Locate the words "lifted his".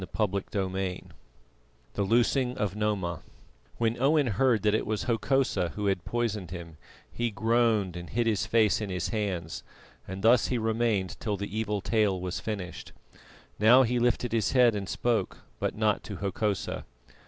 13.99-14.53